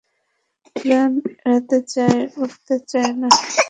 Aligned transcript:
Plane 0.75 1.11
ওড়াতে 1.43 1.77
চাই, 1.93 2.17
ওঠাতে 2.41 2.75
চাই 2.91 3.09
না। 3.19 3.29